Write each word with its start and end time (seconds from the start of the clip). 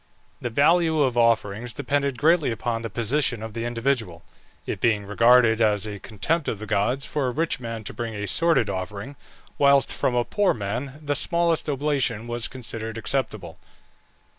The 0.41 0.49
value 0.49 1.01
of 1.01 1.15
offerings 1.15 1.75
depended 1.75 2.17
greatly 2.17 2.49
upon 2.49 2.81
the 2.81 2.89
position 2.89 3.43
of 3.43 3.53
the 3.53 3.65
individual; 3.65 4.23
it 4.65 4.81
being 4.81 5.05
regarded 5.05 5.61
as 5.61 5.85
a 5.85 5.99
contempt 5.99 6.47
of 6.47 6.57
the 6.57 6.65
gods 6.65 7.05
for 7.05 7.27
a 7.27 7.31
rich 7.31 7.59
man 7.59 7.83
to 7.83 7.93
bring 7.93 8.15
a 8.15 8.25
sordid 8.27 8.67
offering, 8.67 9.15
whilst 9.59 9.93
from 9.93 10.15
a 10.15 10.25
poor 10.25 10.55
man 10.55 10.97
the 11.03 11.13
smallest 11.15 11.69
oblation 11.69 12.25
was 12.25 12.47
considered 12.47 12.97
acceptable. 12.97 13.59